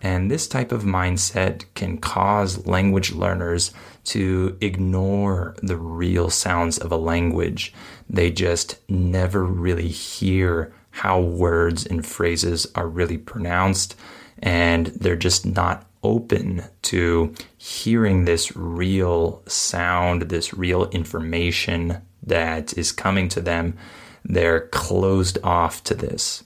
And 0.06 0.30
this 0.30 0.46
type 0.46 0.70
of 0.70 0.84
mindset 0.84 1.64
can 1.74 1.98
cause 1.98 2.64
language 2.64 3.10
learners 3.10 3.74
to 4.04 4.56
ignore 4.60 5.56
the 5.60 5.76
real 5.76 6.30
sounds 6.30 6.78
of 6.78 6.92
a 6.92 6.96
language. 6.96 7.74
They 8.08 8.30
just 8.30 8.78
never 8.88 9.44
really 9.44 9.88
hear 9.88 10.72
how 10.90 11.20
words 11.20 11.84
and 11.84 12.06
phrases 12.06 12.68
are 12.76 12.86
really 12.86 13.18
pronounced, 13.18 13.96
and 14.38 14.86
they're 14.86 15.16
just 15.16 15.44
not 15.44 15.84
open 16.04 16.62
to 16.82 17.34
hearing 17.56 18.26
this 18.26 18.56
real 18.56 19.42
sound, 19.48 20.22
this 20.22 20.54
real 20.54 20.88
information 20.90 22.00
that 22.22 22.78
is 22.78 22.92
coming 22.92 23.28
to 23.30 23.40
them. 23.40 23.76
They're 24.24 24.68
closed 24.68 25.38
off 25.42 25.82
to 25.82 25.94
this. 25.96 26.44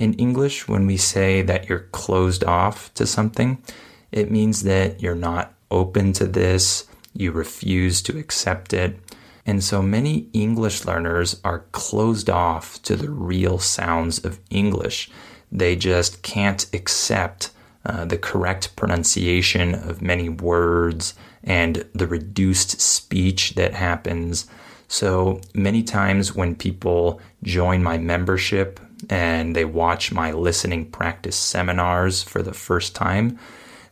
In 0.00 0.14
English, 0.14 0.66
when 0.66 0.86
we 0.86 0.96
say 0.96 1.42
that 1.42 1.68
you're 1.68 1.90
closed 1.92 2.42
off 2.42 2.92
to 2.94 3.06
something, 3.06 3.62
it 4.10 4.30
means 4.30 4.62
that 4.62 5.02
you're 5.02 5.14
not 5.14 5.52
open 5.70 6.14
to 6.14 6.26
this, 6.26 6.86
you 7.12 7.32
refuse 7.32 8.00
to 8.02 8.18
accept 8.18 8.72
it. 8.72 8.98
And 9.44 9.62
so 9.62 9.82
many 9.82 10.30
English 10.32 10.86
learners 10.86 11.38
are 11.44 11.66
closed 11.72 12.30
off 12.30 12.80
to 12.84 12.96
the 12.96 13.10
real 13.10 13.58
sounds 13.58 14.24
of 14.24 14.40
English. 14.48 15.10
They 15.52 15.76
just 15.76 16.22
can't 16.22 16.64
accept 16.72 17.50
uh, 17.84 18.06
the 18.06 18.16
correct 18.16 18.76
pronunciation 18.76 19.74
of 19.74 20.00
many 20.00 20.30
words 20.30 21.12
and 21.44 21.84
the 21.94 22.06
reduced 22.06 22.80
speech 22.80 23.52
that 23.56 23.74
happens. 23.74 24.46
So 24.88 25.42
many 25.54 25.82
times 25.82 26.34
when 26.34 26.54
people 26.54 27.20
join 27.42 27.82
my 27.82 27.98
membership 27.98 28.80
and 29.08 29.56
they 29.56 29.64
watch 29.64 30.12
my 30.12 30.32
listening 30.32 30.90
practice 30.90 31.36
seminars 31.36 32.22
for 32.22 32.42
the 32.42 32.52
first 32.52 32.94
time, 32.94 33.38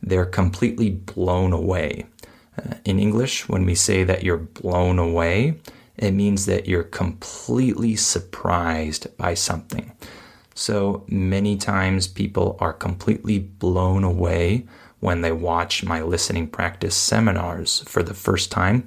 they're 0.02 0.26
completely 0.26 0.90
blown 0.90 1.52
away. 1.52 2.06
Uh, 2.58 2.74
in 2.84 2.98
English, 2.98 3.48
when 3.48 3.64
we 3.64 3.74
say 3.74 4.04
that 4.04 4.22
you're 4.22 4.36
blown 4.36 4.98
away, 4.98 5.58
it 5.96 6.12
means 6.12 6.46
that 6.46 6.66
you're 6.66 6.84
completely 6.84 7.96
surprised 7.96 9.16
by 9.16 9.34
something. 9.34 9.92
So 10.54 11.04
many 11.08 11.56
times 11.56 12.06
people 12.06 12.56
are 12.60 12.72
completely 12.72 13.38
blown 13.38 14.04
away 14.04 14.66
when 15.00 15.20
they 15.20 15.32
watch 15.32 15.84
my 15.84 16.02
listening 16.02 16.48
practice 16.48 16.96
seminars 16.96 17.80
for 17.86 18.02
the 18.02 18.14
first 18.14 18.50
time 18.50 18.86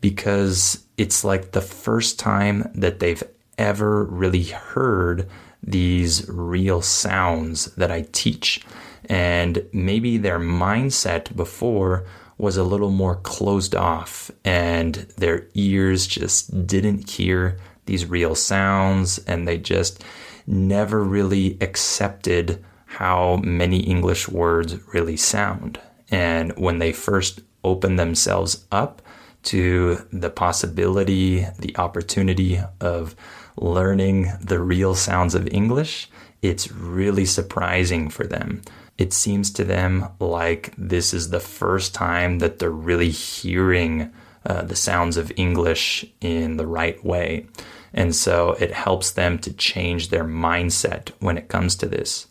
because 0.00 0.84
it's 0.96 1.24
like 1.24 1.50
the 1.50 1.60
first 1.60 2.18
time 2.18 2.70
that 2.74 3.00
they've 3.00 3.22
ever 3.56 4.04
really 4.04 4.44
heard 4.44 5.28
these 5.62 6.28
real 6.28 6.82
sounds 6.82 7.66
that 7.76 7.90
I 7.90 8.06
teach. 8.12 8.64
And 9.06 9.66
maybe 9.72 10.18
their 10.18 10.38
mindset 10.38 11.34
before 11.34 12.04
was 12.36 12.56
a 12.56 12.64
little 12.64 12.90
more 12.90 13.16
closed 13.16 13.74
off 13.74 14.30
and 14.44 14.94
their 15.16 15.46
ears 15.54 16.06
just 16.06 16.66
didn't 16.66 17.10
hear 17.10 17.58
these 17.86 18.06
real 18.06 18.34
sounds 18.34 19.18
and 19.26 19.48
they 19.48 19.58
just 19.58 20.04
never 20.46 21.02
really 21.02 21.58
accepted 21.60 22.64
how 22.86 23.36
many 23.36 23.80
English 23.80 24.28
words 24.28 24.76
really 24.94 25.16
sound. 25.16 25.80
And 26.10 26.52
when 26.56 26.78
they 26.78 26.92
first 26.92 27.40
open 27.64 27.96
themselves 27.96 28.66
up 28.72 29.02
to 29.44 30.06
the 30.12 30.30
possibility, 30.30 31.46
the 31.58 31.76
opportunity 31.76 32.60
of 32.80 33.14
learning 33.60 34.32
the 34.40 34.60
real 34.60 34.94
sounds 34.94 35.34
of 35.34 35.48
English, 35.48 36.08
it's 36.42 36.70
really 36.70 37.24
surprising 37.24 38.08
for 38.08 38.26
them 38.26 38.62
it 38.98 39.12
seems 39.12 39.50
to 39.52 39.64
them 39.64 40.08
like 40.18 40.74
this 40.76 41.14
is 41.14 41.30
the 41.30 41.40
first 41.40 41.94
time 41.94 42.40
that 42.40 42.58
they're 42.58 42.70
really 42.70 43.10
hearing 43.10 44.12
uh, 44.44 44.62
the 44.62 44.76
sounds 44.76 45.16
of 45.16 45.32
English 45.36 46.04
in 46.20 46.56
the 46.56 46.66
right 46.66 47.02
way. 47.04 47.46
And 47.94 48.14
so 48.14 48.52
it 48.58 48.72
helps 48.72 49.12
them 49.12 49.38
to 49.38 49.52
change 49.52 50.08
their 50.08 50.24
mindset 50.24 51.10
when 51.20 51.38
it 51.38 51.48
comes 51.48 51.76
to 51.76 51.86
this. 51.86 52.26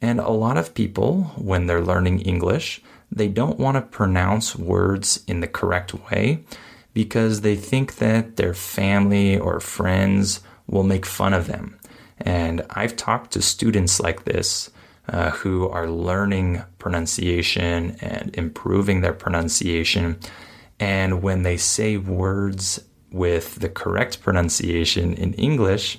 And 0.00 0.18
a 0.18 0.30
lot 0.30 0.56
of 0.56 0.74
people, 0.74 1.24
when 1.36 1.66
they're 1.66 1.82
learning 1.82 2.20
English, 2.22 2.82
they 3.12 3.28
don't 3.28 3.58
want 3.58 3.76
to 3.76 3.82
pronounce 3.82 4.56
words 4.56 5.22
in 5.28 5.40
the 5.40 5.46
correct 5.46 5.94
way 6.10 6.44
because 6.92 7.42
they 7.42 7.56
think 7.56 7.96
that 7.96 8.36
their 8.36 8.54
family 8.54 9.38
or 9.38 9.60
friends 9.60 10.40
will 10.66 10.82
make 10.82 11.06
fun 11.06 11.32
of 11.34 11.46
them. 11.46 11.78
And 12.18 12.64
I've 12.70 12.96
talked 12.96 13.32
to 13.32 13.42
students 13.42 14.00
like 14.00 14.24
this 14.24 14.70
uh, 15.08 15.30
who 15.30 15.68
are 15.68 15.88
learning 15.88 16.62
pronunciation 16.78 17.96
and 18.00 18.34
improving 18.36 19.00
their 19.00 19.12
pronunciation. 19.12 20.18
And 20.80 21.22
when 21.22 21.42
they 21.42 21.56
say 21.56 21.96
words 21.96 22.80
with 23.12 23.56
the 23.56 23.68
correct 23.68 24.22
pronunciation 24.22 25.14
in 25.14 25.34
English, 25.34 25.98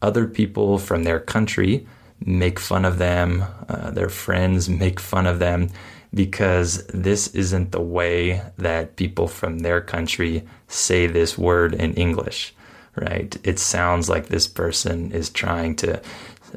other 0.00 0.26
people 0.26 0.78
from 0.78 1.02
their 1.02 1.20
country 1.20 1.86
make 2.24 2.58
fun 2.58 2.84
of 2.84 2.98
them, 2.98 3.44
uh, 3.68 3.90
their 3.90 4.08
friends 4.08 4.68
make 4.68 5.00
fun 5.00 5.26
of 5.26 5.38
them 5.38 5.68
because 6.14 6.86
this 6.86 7.28
isn't 7.28 7.72
the 7.72 7.80
way 7.80 8.42
that 8.56 8.96
people 8.96 9.28
from 9.28 9.58
their 9.60 9.80
country 9.80 10.46
say 10.68 11.06
this 11.06 11.36
word 11.36 11.74
in 11.74 11.92
English, 11.94 12.54
right? 13.00 13.36
It 13.44 13.58
sounds 13.58 14.08
like 14.08 14.26
this 14.26 14.46
person 14.46 15.12
is 15.12 15.30
trying 15.30 15.76
to 15.76 16.00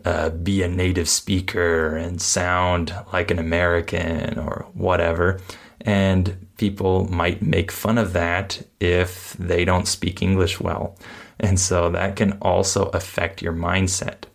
uh, 0.06 0.30
be 0.30 0.64
a 0.64 0.68
native 0.68 1.10
speaker 1.10 1.96
and 1.96 2.22
sound 2.22 2.94
like 3.12 3.32
an 3.32 3.40
American 3.40 4.40
or 4.40 4.66
whatever. 4.74 5.40
And 5.82 6.48
people 6.58 7.12
might 7.12 7.42
make 7.42 7.72
fun 7.72 7.98
of 7.98 8.14
that 8.14 8.62
if 8.80 9.34
they 9.34 9.66
don't 9.66 9.88
speak 9.88 10.22
English 10.22 10.60
well. 10.60 10.98
And 11.40 11.60
so 11.60 11.90
that 11.90 12.16
can 12.16 12.34
also 12.42 12.86
affect 12.90 13.42
your 13.42 13.54
mindset. 13.54 14.26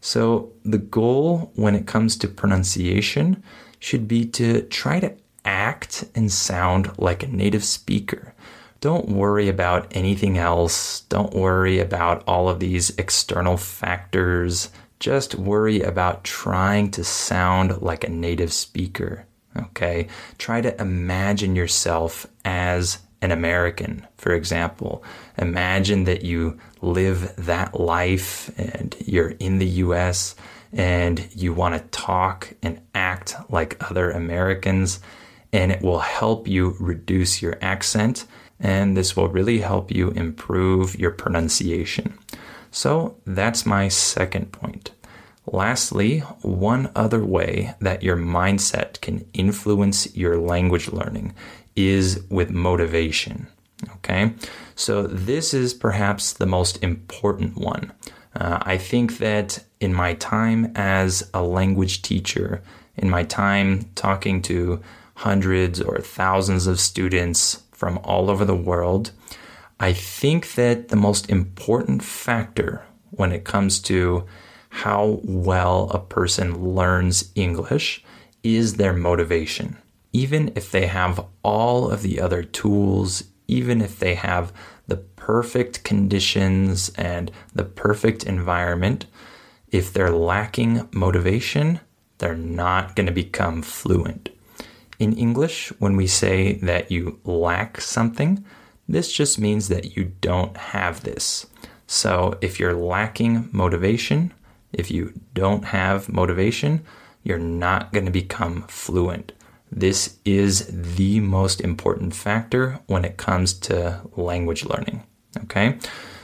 So 0.00 0.52
the 0.64 0.78
goal 0.78 1.52
when 1.54 1.74
it 1.74 1.86
comes 1.86 2.16
to 2.18 2.28
pronunciation 2.28 3.42
should 3.78 4.08
be 4.08 4.24
to 4.26 4.62
try 4.62 5.00
to 5.00 5.14
act 5.44 6.04
and 6.14 6.32
sound 6.32 6.90
like 6.98 7.22
a 7.22 7.26
native 7.26 7.64
speaker. 7.64 8.33
Don't 8.84 9.08
worry 9.08 9.48
about 9.48 9.86
anything 9.92 10.36
else. 10.36 11.00
Don't 11.08 11.32
worry 11.32 11.78
about 11.78 12.22
all 12.26 12.50
of 12.50 12.60
these 12.60 12.90
external 12.98 13.56
factors 13.56 14.68
just 15.00 15.34
worry 15.34 15.80
about 15.80 16.22
trying 16.22 16.90
to 16.90 17.02
sound 17.02 17.80
like 17.80 18.04
a 18.04 18.10
native 18.10 18.52
speaker. 18.52 19.24
Okay. 19.56 20.08
Try 20.36 20.60
to 20.60 20.78
imagine 20.78 21.56
yourself 21.56 22.26
as 22.44 22.98
an 23.22 23.30
American, 23.30 24.06
for 24.18 24.34
example. 24.34 25.02
Imagine 25.38 26.04
that 26.04 26.22
you 26.22 26.58
live 26.82 27.34
that 27.36 27.80
life 27.80 28.50
and 28.58 28.94
you're 29.00 29.30
in 29.30 29.60
the 29.60 29.66
US 29.66 30.36
and 30.74 31.26
you 31.34 31.54
want 31.54 31.74
to 31.74 31.88
talk 31.88 32.52
and 32.62 32.82
act 32.94 33.34
like 33.48 33.82
other 33.90 34.10
Americans, 34.10 35.00
and 35.54 35.72
it 35.72 35.80
will 35.80 36.00
help 36.00 36.46
you 36.46 36.76
reduce 36.78 37.40
your 37.40 37.56
accent. 37.62 38.26
And 38.64 38.96
this 38.96 39.14
will 39.14 39.28
really 39.28 39.58
help 39.58 39.90
you 39.90 40.08
improve 40.12 40.98
your 40.98 41.10
pronunciation. 41.10 42.18
So 42.70 43.18
that's 43.26 43.66
my 43.66 43.88
second 43.88 44.52
point. 44.52 44.90
Lastly, 45.46 46.20
one 46.40 46.90
other 46.96 47.22
way 47.22 47.74
that 47.80 48.02
your 48.02 48.16
mindset 48.16 49.02
can 49.02 49.26
influence 49.34 50.16
your 50.16 50.38
language 50.38 50.88
learning 50.88 51.34
is 51.76 52.24
with 52.30 52.50
motivation. 52.50 53.48
Okay, 53.96 54.32
so 54.74 55.06
this 55.06 55.52
is 55.52 55.74
perhaps 55.74 56.32
the 56.32 56.46
most 56.46 56.82
important 56.82 57.58
one. 57.58 57.92
Uh, 58.34 58.60
I 58.62 58.78
think 58.78 59.18
that 59.18 59.62
in 59.78 59.92
my 59.92 60.14
time 60.14 60.72
as 60.74 61.28
a 61.34 61.42
language 61.42 62.00
teacher, 62.00 62.62
in 62.96 63.10
my 63.10 63.24
time 63.24 63.90
talking 63.94 64.40
to 64.42 64.80
hundreds 65.16 65.82
or 65.82 65.98
thousands 65.98 66.66
of 66.66 66.80
students 66.80 67.62
from 67.74 67.98
all 68.04 68.30
over 68.30 68.44
the 68.44 68.56
world, 68.56 69.10
I 69.78 69.92
think 69.92 70.54
that 70.54 70.88
the 70.88 70.96
most 70.96 71.28
important 71.28 72.02
factor 72.02 72.86
when 73.10 73.32
it 73.32 73.44
comes 73.44 73.80
to 73.80 74.24
how 74.70 75.20
well 75.22 75.90
a 75.90 75.98
person 75.98 76.74
learns 76.74 77.30
English 77.34 78.02
is 78.42 78.74
their 78.74 78.92
motivation. 78.92 79.76
Even 80.12 80.52
if 80.54 80.70
they 80.70 80.86
have 80.86 81.24
all 81.42 81.90
of 81.90 82.02
the 82.02 82.20
other 82.20 82.42
tools, 82.42 83.24
even 83.46 83.80
if 83.80 83.98
they 83.98 84.14
have 84.14 84.52
the 84.86 84.96
perfect 84.96 85.84
conditions 85.84 86.90
and 86.96 87.30
the 87.54 87.64
perfect 87.64 88.24
environment, 88.24 89.06
if 89.70 89.92
they're 89.92 90.10
lacking 90.10 90.88
motivation, 90.92 91.80
they're 92.18 92.36
not 92.36 92.94
going 92.94 93.06
to 93.06 93.12
become 93.12 93.62
fluent. 93.62 94.28
In 94.98 95.12
English, 95.14 95.72
when 95.78 95.96
we 95.96 96.06
say 96.06 96.54
that 96.54 96.90
you 96.90 97.20
lack 97.24 97.80
something, 97.80 98.44
this 98.88 99.12
just 99.12 99.38
means 99.38 99.68
that 99.68 99.96
you 99.96 100.12
don't 100.20 100.56
have 100.56 101.02
this. 101.02 101.46
So 101.86 102.38
if 102.40 102.60
you're 102.60 102.74
lacking 102.74 103.48
motivation, 103.52 104.32
if 104.72 104.90
you 104.90 105.12
don't 105.34 105.66
have 105.66 106.08
motivation, 106.08 106.84
you're 107.22 107.38
not 107.38 107.92
going 107.92 108.06
to 108.06 108.12
become 108.12 108.62
fluent. 108.68 109.32
This 109.72 110.18
is 110.24 110.68
the 110.70 111.20
most 111.20 111.60
important 111.60 112.14
factor 112.14 112.78
when 112.86 113.04
it 113.04 113.16
comes 113.16 113.54
to 113.60 114.02
language 114.16 114.64
learning. 114.64 115.02
Okay? 115.44 115.78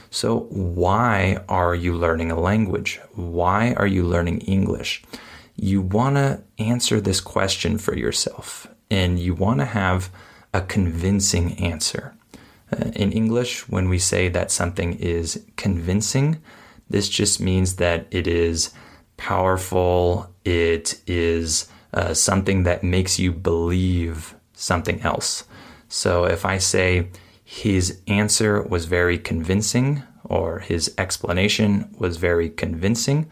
So, 0.09 0.41
why 0.49 1.43
are 1.47 1.73
you 1.73 1.93
learning 1.95 2.31
a 2.31 2.39
language? 2.39 2.99
Why 3.13 3.73
are 3.75 3.87
you 3.87 4.03
learning 4.03 4.41
English? 4.41 5.03
You 5.61 5.83
want 5.83 6.15
to 6.15 6.41
answer 6.57 6.99
this 6.99 7.21
question 7.21 7.77
for 7.77 7.95
yourself 7.95 8.65
and 8.89 9.19
you 9.19 9.35
want 9.35 9.59
to 9.59 9.65
have 9.65 10.09
a 10.55 10.61
convincing 10.61 11.53
answer. 11.59 12.15
Uh, 12.73 12.89
in 12.95 13.11
English, 13.11 13.69
when 13.69 13.87
we 13.87 13.99
say 13.99 14.27
that 14.29 14.49
something 14.49 14.97
is 14.97 15.45
convincing, 15.57 16.41
this 16.89 17.07
just 17.07 17.39
means 17.39 17.75
that 17.75 18.07
it 18.09 18.25
is 18.25 18.73
powerful, 19.17 20.33
it 20.45 20.99
is 21.05 21.69
uh, 21.93 22.15
something 22.15 22.63
that 22.63 22.83
makes 22.83 23.19
you 23.19 23.31
believe 23.31 24.33
something 24.53 24.99
else. 25.01 25.43
So 25.89 26.25
if 26.25 26.43
I 26.43 26.57
say, 26.57 27.09
his 27.43 28.01
answer 28.07 28.63
was 28.63 28.85
very 28.85 29.19
convincing 29.19 30.01
or 30.23 30.57
his 30.57 30.91
explanation 30.97 31.93
was 31.99 32.17
very 32.17 32.49
convincing. 32.49 33.29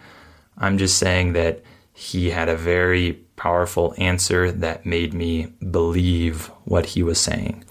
I'm 0.59 0.77
just 0.77 0.99
saying 0.99 1.33
that 1.33 1.63
he 1.99 2.29
had 2.29 2.47
a 2.47 2.55
very 2.55 3.11
powerful 3.35 3.93
answer 3.97 4.53
that 4.53 4.85
made 4.85 5.13
me 5.13 5.47
believe 5.69 6.45
what 6.63 6.85
he 6.85 7.03
was 7.03 7.19
saying. 7.19 7.61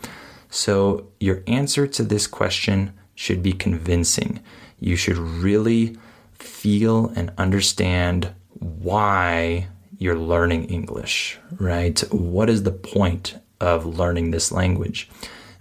So, 0.50 1.08
your 1.18 1.42
answer 1.46 1.86
to 1.86 2.02
this 2.02 2.26
question 2.26 2.92
should 3.14 3.42
be 3.42 3.54
convincing. 3.54 4.40
You 4.80 4.96
should 4.96 5.16
really 5.16 5.96
feel 6.34 7.06
and 7.16 7.32
understand 7.38 8.34
why 8.58 9.68
you're 9.96 10.18
learning 10.18 10.64
English, 10.64 11.38
right? 11.58 11.98
What 12.12 12.50
is 12.50 12.64
the 12.64 12.70
point 12.72 13.38
of 13.62 13.86
learning 13.86 14.30
this 14.30 14.52
language? 14.52 15.08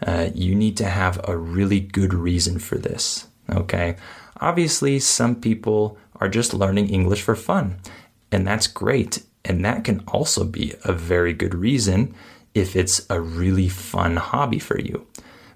Uh, 0.05 0.27
you 0.35 0.53
need 0.53 0.75
to 0.75 0.89
have 0.89 1.21
a 1.23 1.37
really 1.37 1.79
good 1.79 2.13
reason 2.13 2.59
for 2.59 2.77
this, 2.77 3.27
okay? 3.49 3.95
Obviously, 4.41 4.99
some 4.99 5.35
people 5.35 5.97
are 6.19 6.27
just 6.27 6.53
learning 6.53 6.89
English 6.89 7.21
for 7.21 7.35
fun, 7.35 7.79
and 8.31 8.45
that's 8.45 8.67
great. 8.67 9.23
And 9.45 9.63
that 9.63 9.83
can 9.83 10.03
also 10.07 10.43
be 10.43 10.73
a 10.83 10.91
very 10.91 11.33
good 11.33 11.55
reason 11.55 12.13
if 12.53 12.75
it's 12.75 13.05
a 13.09 13.21
really 13.21 13.69
fun 13.69 14.17
hobby 14.17 14.59
for 14.59 14.79
you. 14.79 15.07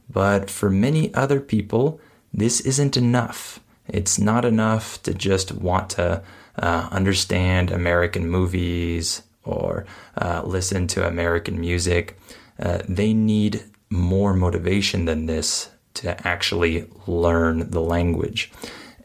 But 0.10 0.50
for 0.50 0.70
many 0.70 1.14
other 1.14 1.40
people, 1.40 2.00
this 2.34 2.62
isn't 2.62 2.96
enough. 2.96 3.60
It's 3.88 4.20
not 4.20 4.46
enough 4.46 5.02
to 5.04 5.14
just 5.14 5.52
want 5.52 5.90
to 5.92 6.24
uh, 6.58 6.88
understand 6.92 7.72
American 7.72 8.30
movies 8.30 9.24
or 9.44 9.86
uh, 10.18 10.44
listen 10.46 10.88
to 10.88 11.08
American 11.08 11.60
music. 11.60 12.18
Uh, 12.60 12.80
they 12.88 13.14
need 13.14 13.64
more 13.90 14.34
motivation 14.34 15.06
than 15.06 15.26
this 15.26 15.70
to 15.96 16.28
actually 16.28 16.88
learn 17.08 17.70
the 17.72 17.82
language. 17.82 18.52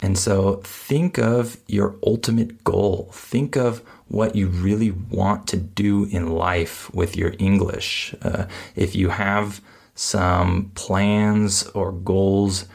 And 0.00 0.18
so 0.18 0.56
think 0.64 1.18
of 1.18 1.58
your 1.66 1.96
ultimate 2.06 2.64
goal. 2.64 3.10
Think 3.12 3.56
of 3.56 3.82
what 4.08 4.36
you 4.36 4.48
really 4.48 4.90
want 4.90 5.46
to 5.48 5.56
do 5.56 6.04
in 6.04 6.30
life 6.30 6.92
with 6.94 7.16
your 7.16 7.34
English. 7.38 8.14
Uh, 8.22 8.46
if 8.74 8.94
you 8.94 9.08
have 9.08 9.60
some 9.94 10.70
plans 10.74 11.66
or 11.68 11.92
goals 11.92 12.66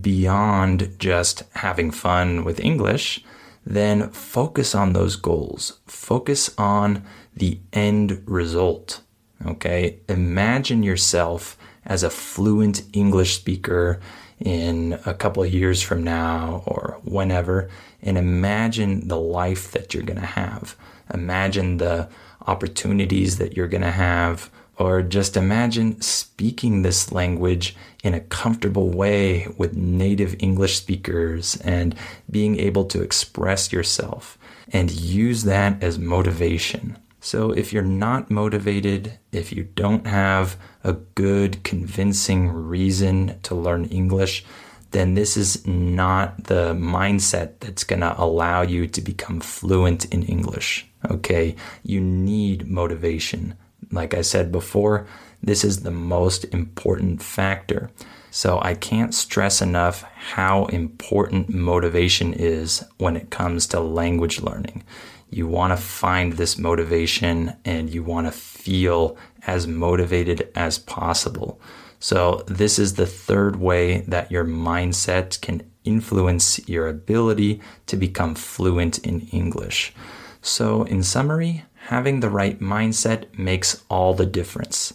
beyond 0.00 0.94
just 0.98 1.44
having 1.54 1.90
fun 1.90 2.44
with 2.44 2.60
English, 2.60 3.24
then 3.64 4.10
focus 4.10 4.74
on 4.74 4.92
those 4.92 5.16
goals. 5.16 5.80
Focus 5.86 6.50
on 6.56 7.02
the 7.34 7.58
end 7.72 8.22
result. 8.26 9.00
Okay. 9.44 9.98
Imagine 10.08 10.82
yourself 10.82 11.56
as 11.84 12.02
a 12.02 12.10
fluent 12.10 12.82
English 12.92 13.36
speaker 13.36 14.00
in 14.40 14.98
a 15.06 15.14
couple 15.14 15.42
of 15.42 15.52
years 15.52 15.82
from 15.82 16.04
now 16.04 16.62
or 16.66 17.00
whenever, 17.04 17.70
and 18.02 18.18
imagine 18.18 19.08
the 19.08 19.18
life 19.18 19.72
that 19.72 19.94
you're 19.94 20.02
going 20.02 20.20
to 20.20 20.26
have. 20.26 20.76
Imagine 21.12 21.78
the 21.78 22.08
opportunities 22.46 23.38
that 23.38 23.56
you're 23.56 23.68
going 23.68 23.82
to 23.82 23.90
have, 23.90 24.50
or 24.78 25.02
just 25.02 25.36
imagine 25.36 26.00
speaking 26.02 26.82
this 26.82 27.10
language 27.12 27.74
in 28.04 28.12
a 28.14 28.20
comfortable 28.20 28.90
way 28.90 29.48
with 29.56 29.74
native 29.74 30.36
English 30.38 30.76
speakers 30.76 31.56
and 31.62 31.94
being 32.30 32.58
able 32.58 32.84
to 32.84 33.02
express 33.02 33.72
yourself 33.72 34.36
and 34.72 34.90
use 34.90 35.44
that 35.44 35.82
as 35.82 35.98
motivation. 35.98 36.98
So, 37.26 37.50
if 37.50 37.72
you're 37.72 37.82
not 37.82 38.30
motivated, 38.30 39.18
if 39.32 39.50
you 39.50 39.64
don't 39.64 40.06
have 40.06 40.56
a 40.84 40.92
good, 40.92 41.64
convincing 41.64 42.48
reason 42.52 43.40
to 43.42 43.56
learn 43.56 43.86
English, 43.86 44.44
then 44.92 45.14
this 45.14 45.36
is 45.36 45.66
not 45.66 46.44
the 46.44 46.72
mindset 46.74 47.58
that's 47.58 47.82
going 47.82 48.02
to 48.02 48.14
allow 48.16 48.62
you 48.62 48.86
to 48.86 49.00
become 49.00 49.40
fluent 49.40 50.04
in 50.14 50.22
English. 50.22 50.86
Okay. 51.10 51.56
You 51.82 52.00
need 52.00 52.70
motivation. 52.70 53.54
Like 53.90 54.14
I 54.14 54.22
said 54.22 54.52
before, 54.52 55.08
this 55.42 55.64
is 55.64 55.82
the 55.82 55.90
most 55.90 56.44
important 56.54 57.20
factor. 57.20 57.90
So 58.30 58.60
I 58.62 58.74
can't 58.74 59.12
stress 59.12 59.60
enough 59.60 60.02
how 60.14 60.66
important 60.66 61.48
motivation 61.48 62.32
is 62.32 62.84
when 62.98 63.16
it 63.16 63.30
comes 63.30 63.66
to 63.68 63.80
language 63.80 64.40
learning. 64.40 64.84
You 65.28 65.46
want 65.46 65.72
to 65.72 65.76
find 65.76 66.34
this 66.34 66.58
motivation 66.58 67.56
and 67.64 67.90
you 67.90 68.02
want 68.02 68.26
to 68.26 68.32
feel 68.32 69.16
as 69.46 69.66
motivated 69.66 70.50
as 70.54 70.78
possible. 70.78 71.60
So, 71.98 72.44
this 72.46 72.78
is 72.78 72.94
the 72.94 73.06
third 73.06 73.56
way 73.56 74.02
that 74.02 74.30
your 74.30 74.44
mindset 74.44 75.40
can 75.40 75.68
influence 75.84 76.68
your 76.68 76.88
ability 76.88 77.60
to 77.86 77.96
become 77.96 78.34
fluent 78.34 78.98
in 78.98 79.22
English. 79.32 79.94
So, 80.42 80.82
in 80.84 81.02
summary, 81.02 81.64
having 81.86 82.20
the 82.20 82.30
right 82.30 82.60
mindset 82.60 83.36
makes 83.38 83.82
all 83.88 84.14
the 84.14 84.26
difference. 84.26 84.94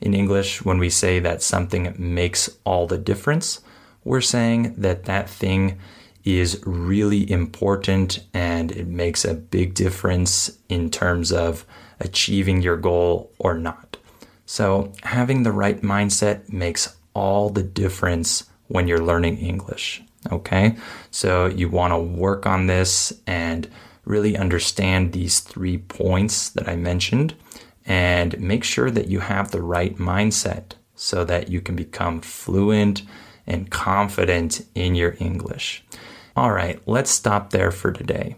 In 0.00 0.14
English, 0.14 0.64
when 0.64 0.78
we 0.78 0.90
say 0.90 1.18
that 1.20 1.42
something 1.42 1.94
makes 1.98 2.48
all 2.64 2.86
the 2.86 2.98
difference, 2.98 3.60
we're 4.04 4.20
saying 4.20 4.74
that 4.78 5.04
that 5.04 5.28
thing 5.28 5.78
is 6.24 6.60
really 6.64 7.30
important 7.30 8.20
and 8.34 8.72
it 8.72 8.86
makes 8.86 9.24
a 9.24 9.34
big 9.34 9.74
difference 9.74 10.58
in 10.68 10.90
terms 10.90 11.32
of 11.32 11.64
achieving 12.00 12.62
your 12.62 12.76
goal 12.76 13.32
or 13.38 13.54
not. 13.54 13.96
So, 14.46 14.92
having 15.02 15.42
the 15.42 15.52
right 15.52 15.80
mindset 15.82 16.50
makes 16.52 16.96
all 17.14 17.50
the 17.50 17.62
difference 17.62 18.44
when 18.68 18.88
you're 18.88 19.04
learning 19.04 19.38
English. 19.38 20.02
Okay, 20.32 20.76
so 21.10 21.46
you 21.46 21.68
want 21.68 21.92
to 21.92 21.98
work 21.98 22.46
on 22.46 22.66
this 22.66 23.12
and 23.26 23.68
really 24.04 24.36
understand 24.36 25.12
these 25.12 25.40
three 25.40 25.78
points 25.78 26.50
that 26.50 26.68
I 26.68 26.76
mentioned 26.76 27.34
and 27.86 28.38
make 28.40 28.64
sure 28.64 28.90
that 28.90 29.08
you 29.08 29.20
have 29.20 29.50
the 29.50 29.62
right 29.62 29.96
mindset 29.96 30.72
so 30.94 31.24
that 31.24 31.48
you 31.48 31.60
can 31.60 31.76
become 31.76 32.20
fluent 32.20 33.02
and 33.46 33.70
confident 33.70 34.66
in 34.74 34.94
your 34.94 35.16
English. 35.18 35.84
All 36.38 36.52
right, 36.52 36.80
let's 36.86 37.10
stop 37.10 37.50
there 37.50 37.72
for 37.72 37.90
today. 37.90 38.36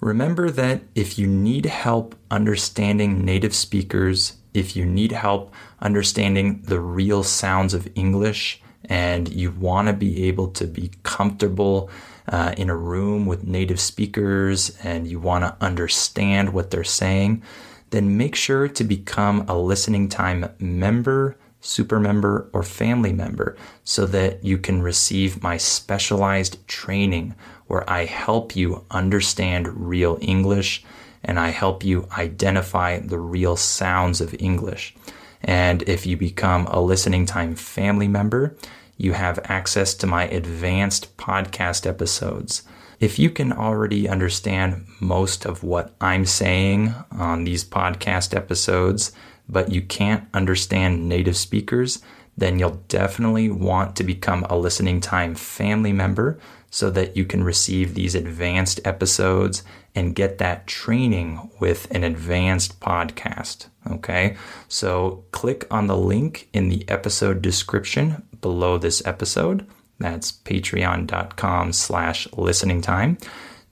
Remember 0.00 0.50
that 0.50 0.80
if 0.94 1.18
you 1.18 1.26
need 1.26 1.66
help 1.66 2.14
understanding 2.30 3.26
native 3.26 3.54
speakers, 3.54 4.38
if 4.54 4.74
you 4.74 4.86
need 4.86 5.12
help 5.12 5.52
understanding 5.78 6.62
the 6.62 6.80
real 6.80 7.22
sounds 7.22 7.74
of 7.74 7.90
English, 7.94 8.62
and 8.86 9.30
you 9.30 9.50
want 9.50 9.88
to 9.88 9.92
be 9.92 10.26
able 10.28 10.48
to 10.52 10.66
be 10.66 10.90
comfortable 11.02 11.90
uh, 12.26 12.54
in 12.56 12.70
a 12.70 12.76
room 12.76 13.26
with 13.26 13.44
native 13.44 13.80
speakers 13.80 14.74
and 14.82 15.06
you 15.06 15.20
want 15.20 15.44
to 15.44 15.62
understand 15.62 16.54
what 16.54 16.70
they're 16.70 16.84
saying, 16.84 17.42
then 17.90 18.16
make 18.16 18.34
sure 18.34 18.66
to 18.66 18.82
become 18.82 19.44
a 19.46 19.58
listening 19.58 20.08
time 20.08 20.48
member, 20.58 21.36
super 21.60 21.98
member, 21.98 22.48
or 22.52 22.62
family 22.62 23.12
member 23.12 23.56
so 23.84 24.06
that 24.06 24.44
you 24.44 24.58
can 24.58 24.82
receive 24.82 25.42
my 25.42 25.56
specialized 25.56 26.66
training 26.68 27.34
where 27.66 27.88
I 27.90 28.04
help 28.04 28.54
you 28.54 28.84
understand 28.90 29.88
real 29.88 30.18
English 30.20 30.84
and 31.24 31.40
I 31.40 31.48
help 31.48 31.84
you 31.84 32.08
identify 32.16 33.00
the 33.00 33.18
real 33.18 33.56
sounds 33.56 34.20
of 34.20 34.34
English. 34.38 34.94
And 35.42 35.82
if 35.82 36.06
you 36.06 36.16
become 36.16 36.66
a 36.66 36.80
listening 36.80 37.26
time 37.26 37.56
family 37.56 38.08
member, 38.08 38.56
you 38.96 39.12
have 39.12 39.40
access 39.44 39.94
to 39.94 40.06
my 40.06 40.26
advanced 40.28 41.16
podcast 41.16 41.86
episodes. 41.86 42.62
If 42.98 43.18
you 43.18 43.28
can 43.28 43.52
already 43.52 44.08
understand 44.08 44.86
most 45.00 45.44
of 45.44 45.62
what 45.62 45.94
I'm 46.00 46.24
saying 46.24 46.94
on 47.10 47.44
these 47.44 47.62
podcast 47.64 48.34
episodes, 48.34 49.12
but 49.48 49.70
you 49.70 49.82
can't 49.82 50.28
understand 50.34 51.08
native 51.08 51.36
speakers, 51.36 52.02
then 52.36 52.58
you'll 52.58 52.82
definitely 52.88 53.50
want 53.50 53.96
to 53.96 54.04
become 54.04 54.44
a 54.48 54.56
listening 54.56 55.00
time 55.00 55.34
family 55.34 55.92
member 55.92 56.38
so 56.70 56.90
that 56.90 57.16
you 57.16 57.24
can 57.24 57.42
receive 57.42 57.94
these 57.94 58.14
advanced 58.14 58.80
episodes 58.84 59.62
and 59.94 60.14
get 60.14 60.38
that 60.38 60.66
training 60.66 61.50
with 61.58 61.90
an 61.90 62.04
advanced 62.04 62.78
podcast. 62.80 63.68
Okay. 63.90 64.36
So 64.68 65.24
click 65.30 65.66
on 65.70 65.86
the 65.86 65.96
link 65.96 66.48
in 66.52 66.68
the 66.68 66.86
episode 66.88 67.40
description 67.40 68.22
below 68.42 68.76
this 68.76 69.04
episode. 69.06 69.66
That's 69.98 70.30
patreon.com 70.32 71.72
slash 71.72 72.28
listening 72.36 72.82
time 72.82 73.16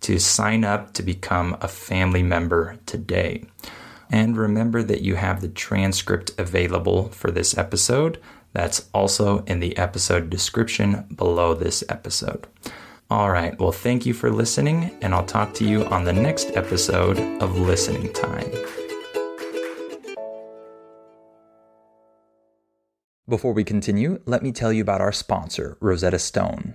to 0.00 0.18
sign 0.18 0.64
up 0.64 0.94
to 0.94 1.02
become 1.02 1.56
a 1.60 1.68
family 1.68 2.22
member 2.22 2.78
today. 2.86 3.44
And 4.10 4.36
remember 4.36 4.82
that 4.82 5.02
you 5.02 5.16
have 5.16 5.40
the 5.40 5.48
transcript 5.48 6.32
available 6.38 7.08
for 7.08 7.30
this 7.30 7.56
episode. 7.56 8.20
That's 8.52 8.88
also 8.94 9.44
in 9.44 9.60
the 9.60 9.76
episode 9.76 10.30
description 10.30 11.06
below 11.14 11.54
this 11.54 11.82
episode. 11.88 12.46
All 13.10 13.30
right, 13.30 13.58
well, 13.58 13.72
thank 13.72 14.06
you 14.06 14.14
for 14.14 14.30
listening, 14.30 14.96
and 15.02 15.14
I'll 15.14 15.26
talk 15.26 15.52
to 15.54 15.64
you 15.64 15.84
on 15.86 16.04
the 16.04 16.12
next 16.12 16.56
episode 16.56 17.18
of 17.42 17.58
Listening 17.58 18.12
Time. 18.12 18.50
Before 23.28 23.52
we 23.52 23.64
continue, 23.64 24.20
let 24.26 24.42
me 24.42 24.52
tell 24.52 24.72
you 24.72 24.82
about 24.82 25.00
our 25.00 25.12
sponsor, 25.12 25.76
Rosetta 25.80 26.18
Stone. 26.18 26.74